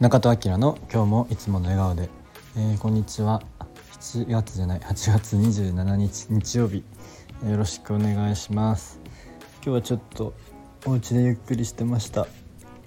[0.00, 2.08] 中戸明の今日もいつもの笑顔で、
[2.56, 3.42] えー、こんにちは。
[4.00, 4.78] 7月じゃない。
[4.78, 6.84] 8月27日日曜日。
[7.44, 9.00] よろしくお願いします。
[9.54, 10.34] 今日はちょっと
[10.86, 12.28] お家でゆっくりしてました。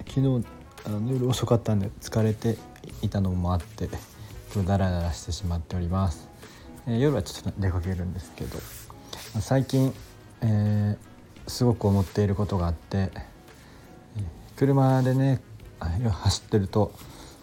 [0.07, 0.45] 昨日
[0.85, 2.57] あの夜遅かったんで疲れて
[3.01, 3.89] いたのもあって
[4.53, 6.29] 今日ダラダラしてしまっております、
[6.87, 8.57] えー、夜はちょっと出かけるんですけど。
[9.41, 9.93] 最近、
[10.41, 13.11] えー、すごく思っていることがあって
[14.55, 15.41] 車でね
[16.09, 16.91] 走ってると、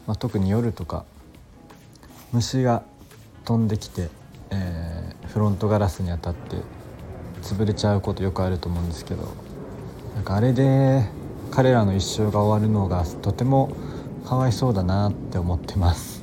[0.06, 1.05] まあ、特に夜とか
[2.33, 2.83] 虫が
[3.45, 4.09] 飛んできて、
[4.51, 6.56] えー、フロントガラスに当たって
[7.42, 9.34] 潰れちゃうことよくあると思うんですけど
[10.14, 11.09] なんかあれで
[11.51, 13.74] 彼らの一生が終わるのがとても
[14.27, 16.23] かわいそうだなって思ってます。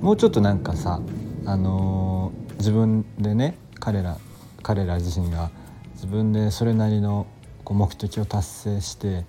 [0.00, 1.00] もうちょっとなんかさ
[1.44, 4.16] あのー、自分でね彼ら
[4.62, 5.50] 彼ら自身が
[5.94, 7.26] 自分でそれなりの
[7.64, 9.24] こう目的を達成して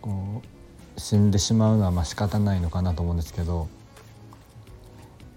[0.00, 0.59] こう
[0.96, 3.68] 死んでしまうのはまあ仕方ないのかなと思うんですけど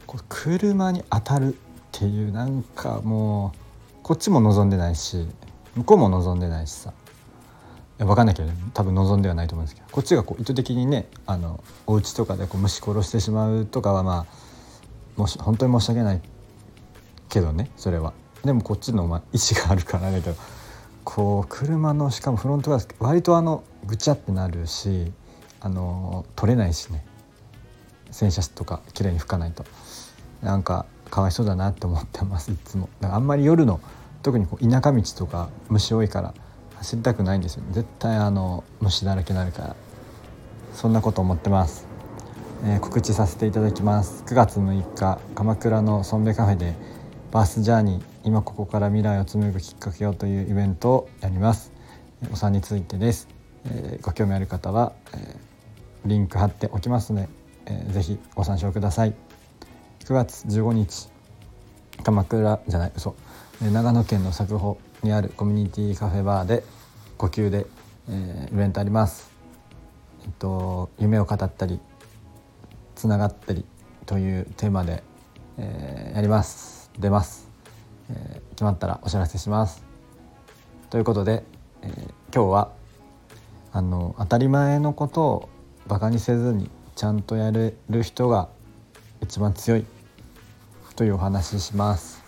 [0.05, 1.57] こう車に当たるっ
[1.91, 3.57] ていうなんかもう
[4.03, 5.27] こっちも望んでないし
[5.75, 6.93] 向こうも望んでないしさい
[7.99, 16.21] や分かんないけど、多分望んではないと思うんですけどこっちがこう意図的にねあのお家とかでこう虫殺してしまうとかはまあもし本当に申し訳ない
[17.29, 18.13] けどねそれは。
[18.43, 20.35] でもこっちのまあ意思があるからだけど
[21.03, 25.11] こう車のしかもフロントガラス割とあのぐちゃってなるし
[25.63, 27.05] あの取れないしね。
[28.11, 29.65] 洗車とか綺麗に拭かないと。
[30.41, 32.89] なんかかわいそうだなって思ってますいつも。
[32.99, 33.79] だからあんまり夜の
[34.21, 36.33] 特にこう田舎道とか虫多いから
[36.75, 37.63] 走りたくないんですよ。
[37.63, 39.75] ね絶対あの虫だらけになるから。
[40.73, 41.85] そんなこと思ってます、
[42.65, 44.23] えー、告知させていただきます。
[44.25, 46.73] 9月6日鎌倉のソンベカフェで
[47.31, 51.71] バースジャーニー今ここから未来を紡ぐきっかけをというイベントをやります。
[52.31, 53.27] お産についてです。
[53.65, 55.37] えー、ご興味ある方は、えー、
[56.05, 57.29] リンク貼っておきますので、
[57.65, 59.13] えー、ぜひご参照ください。
[60.05, 61.09] 9月15日
[62.03, 63.15] 鎌倉じゃない嘘。
[63.61, 66.63] 長野県の佐久穂にあるコミュニティカフェバーで
[67.17, 67.65] 呼吸で、
[68.09, 69.31] えー、イベントあります。
[70.23, 71.79] えっと夢を語ったり
[72.95, 73.65] つながったり
[74.05, 75.03] というテーマで、
[75.57, 76.91] えー、やります。
[76.99, 77.49] 出ます、
[78.09, 79.83] えー、決まったらお知らせします。
[80.89, 81.43] ということで、
[81.81, 81.91] えー、
[82.33, 82.71] 今日は
[83.71, 85.49] あの当たり前のことを
[85.87, 88.47] バカにせずにちゃんとやれる人が
[89.21, 89.85] 一番強い
[90.95, 92.23] というお話しします。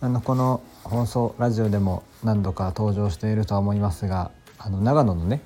[0.00, 5.40] あのこの放送ラジオでも何度か登場しているとは思いますがあの長野のね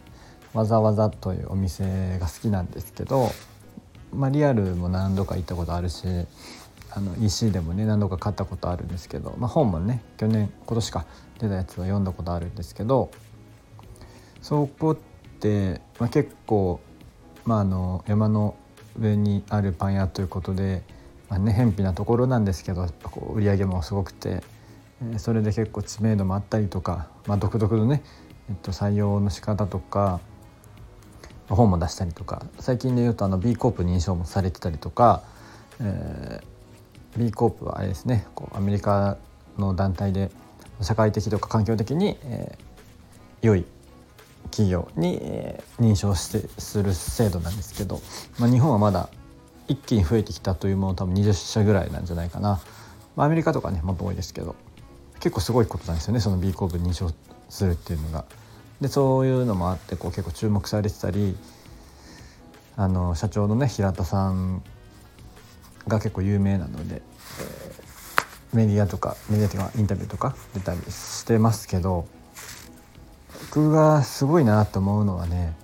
[0.53, 3.31] わざわざというお店が好きなんですけど、
[4.13, 6.07] まあ、リアルも何度か行ったことあるし
[6.91, 11.07] あの EC でもね何度か買ったことあるんですけど、まあ、本もね去年今年か
[11.39, 13.11] 出たやつを読んだことあるんですけど
[14.43, 14.99] そこ、
[15.99, 16.81] まあ、結構、
[17.45, 18.55] まあ、あの山の
[18.99, 20.83] 上にあるパン屋ということで、
[21.29, 22.87] まあね、偏僻なところなんですけど
[23.35, 24.43] 売り上げもすごくて、
[25.15, 28.03] え、それで結構知名度もあったりとか、まあ、独特のね、
[28.49, 30.21] えっと、採用の仕方とか
[31.49, 35.23] 本も出したりとか最近で言うとあの B コープ認証もされてたりとか、
[35.81, 39.19] えー、B コープはあれですねこうアメリカ
[39.59, 40.31] の団体で
[40.81, 43.65] 社会的とか環境的に、えー、良い
[44.53, 45.21] 企業に
[45.81, 48.01] 認証してする制度なんですけど、
[48.39, 49.09] まあ、日本はまだ
[49.67, 52.61] 一気に増えてきたというもの多分20社ぐらいなんじゃないかな、
[53.17, 54.55] まあ、アメリカとかねもっと多いですけど
[55.21, 57.11] 結構すごいことなんですよねその B コープ認証
[57.49, 58.25] するっていうのが。
[58.83, 61.37] でそういうのもあってこう結構注目されてたり
[62.77, 64.61] あの社長のね平田さん
[65.87, 72.07] が結構有名なので、えー、メディアとかメディアとかインタビューとか出たりしてますけど
[73.55, 75.55] 僕がすごいなと思うのはね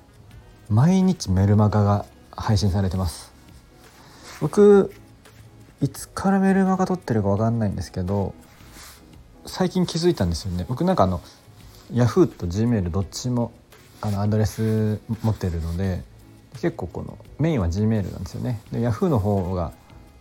[0.69, 3.32] 毎日メルマガが配信されてます。
[4.43, 4.93] 僕
[5.81, 8.34] いつからメルマガ撮ってるか分かんないんですけど
[9.47, 10.66] 最近気づいたんですよね。
[10.69, 11.22] 僕なんかあの
[11.91, 13.52] Yahoo と Gmail どっちも
[14.02, 16.02] あのアドレス持ってるので
[16.61, 18.61] 結構このメインは Gmail なんですよね。
[18.70, 19.73] で Yahoo の方が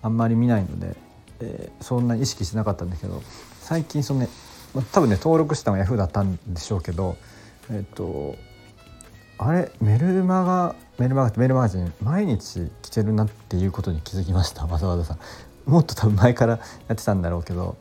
[0.01, 0.95] あんまり見ないので、
[1.41, 3.21] えー、そんな意識してなかったんだけど
[3.59, 4.29] 最近そのね
[4.93, 7.17] 多分ね登録したのは Yahoo だったんでしょうけど
[7.69, 8.35] えっと
[9.37, 14.65] あれメルマガメルマガメルマガジン毎日来てるなっていうことに気づきました。
[14.67, 15.19] わざわざさん。
[15.69, 16.53] もっと多分前から
[16.87, 17.75] やってたんだろうけど、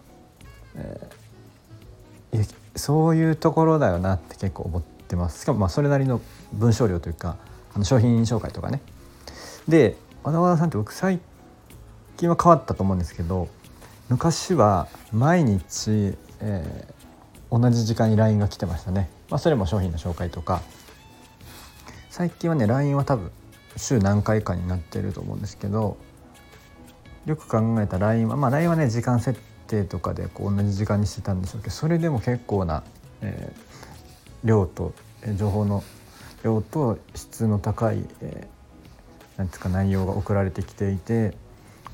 [0.74, 5.42] えー、そういうところだよなって結構思ってます。
[5.42, 6.20] しかもまあそれなりの
[6.52, 7.36] 文章量というか
[7.74, 8.82] あの商品紹介とかね。
[9.68, 11.20] でわざわざさんって僕最
[12.16, 13.48] 近は変わったと思うんですけど
[14.08, 16.95] 昔は毎日、えー、
[17.50, 19.08] 同じ時間に LINE が来てましたね。
[19.30, 20.62] まあ、それも商品の紹介とか。
[22.16, 23.30] 最近はね LINE は多分
[23.76, 25.98] 週何回かになってると思うんですけど
[27.26, 32.84] よく考えた LINE はまあ LINE はね時間設定とかでこう同じ時間にしてたんでしょうけどそれでも結構な、
[33.20, 34.94] えー、量と
[35.36, 35.84] 情報の
[36.42, 41.36] 量と質の高い、えー、なんつか内容が送られてきていて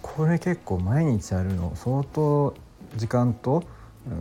[0.03, 2.55] これ結構毎日やるの相当
[2.95, 3.65] 時間と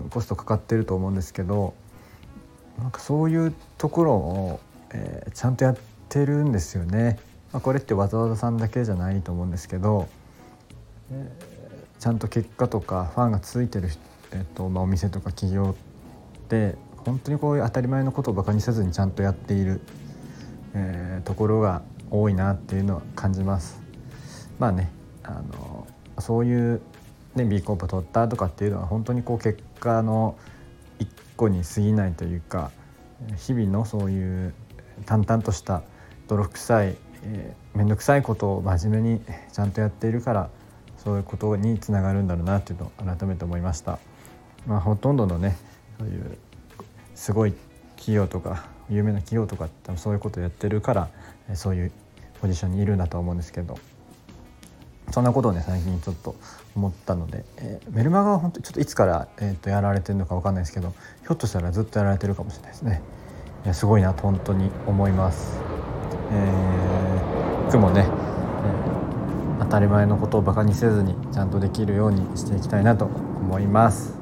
[0.09, 1.73] コストかかってると思うんですけど
[2.77, 4.59] なんかそういうところを、
[4.91, 5.77] えー、ちゃんとやっ
[6.09, 7.19] てるんですよね。
[7.51, 10.07] まあ、これってわざわざさんだけじゃないと思うんですけど、
[11.11, 13.89] えー、ちゃんと結果とかファンがついてる、
[14.31, 15.75] えーとまあ、お店とか企業
[16.43, 19.81] って本当にこういう当たり前のことをバカにせずにちゃんとやっている、
[20.73, 23.81] えー、ところが多いなっていうのは感じます。
[24.59, 24.91] まあね
[25.23, 25.87] あの
[26.19, 26.81] そういう、
[27.35, 30.37] ね、B コープ取ったとかっていうのは本当にこう結果の
[30.99, 32.71] 一個に過ぎないというか
[33.37, 34.53] 日々のそういう
[35.05, 35.83] 淡々とした
[36.27, 40.49] 泥臭いえ、面倒くさいことを真面目にちゃんとやっているから
[40.97, 43.99] そういうことにつながるんだろうなっていうのを改めて思いました。
[44.67, 45.57] まあ、ほとんどのね
[45.97, 46.37] そういう
[47.15, 47.53] すごい
[47.95, 51.09] 企業とか有名な企業とかってそういうことをやってるから
[51.55, 51.91] そういう
[52.41, 53.79] ポジションにいるんだと思うんですけど
[55.11, 56.35] そんなことをね最近ちょっと
[56.75, 63.01] 思ったので、えー、メルマガは本当ちょっといつから、えー、とやられてるのか分かんないですけどひょっとしたらずっとやられてるかもしれないですね。
[63.63, 65.59] いやすごいなと本当に思います。
[66.31, 74.15] えー、いつもね、えー、当たり前のことをバカにせずにちゃんとできるようにしていきたいなと思います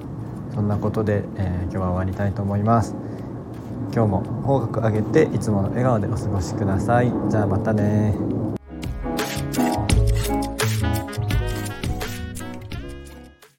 [0.53, 2.95] そんなことで、えー、今日は終わりたいと思います
[3.93, 8.13] 今日も方角上げていつもの笑顔でお過ごしくださいじゃあまたね